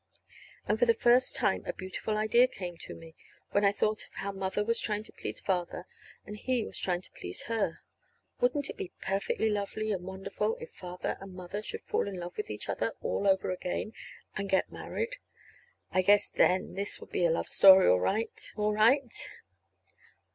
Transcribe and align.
And 0.67 0.79
for 0.79 0.87
the 0.87 0.95
first 0.95 1.35
time 1.35 1.63
a 1.67 1.73
beautiful 1.73 2.17
idea 2.17 2.47
came 2.47 2.75
to 2.77 2.95
me, 2.95 3.13
when 3.51 3.63
I 3.63 3.71
thought 3.71 4.07
how 4.13 4.31
Mother 4.31 4.63
was 4.65 4.81
trying 4.81 5.03
to 5.03 5.13
please 5.13 5.39
Father, 5.39 5.85
and 6.25 6.37
he 6.37 6.65
was 6.65 6.79
trying 6.79 7.01
to 7.03 7.11
please 7.11 7.43
her. 7.43 7.81
Wouldn't 8.39 8.67
it 8.67 8.77
be 8.77 8.93
perfectly 8.99 9.47
lovely 9.51 9.91
and 9.91 10.03
wonderful 10.03 10.57
if 10.59 10.71
Father 10.71 11.17
and 11.21 11.35
Mother 11.35 11.61
should 11.61 11.81
fall 11.83 12.07
in 12.07 12.15
love 12.15 12.35
with 12.35 12.49
each 12.49 12.67
other 12.67 12.95
all 13.01 13.27
over 13.27 13.51
again, 13.51 13.93
and 14.35 14.49
get 14.49 14.71
married? 14.71 15.17
I 15.91 16.01
guess 16.01 16.29
then 16.29 16.73
this 16.73 16.99
would 16.99 17.11
be 17.11 17.23
a 17.23 17.29
love 17.29 17.47
story 17.47 17.87
all 17.87 17.99
right, 17.99 18.51
all 18.57 18.73
right! 18.73 19.13